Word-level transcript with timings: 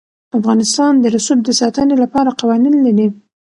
افغانستان 0.39 0.93
د 0.99 1.05
رسوب 1.15 1.39
د 1.45 1.49
ساتنې 1.61 1.95
لپاره 2.03 2.37
قوانین 2.41 2.75
لري. 2.85 3.07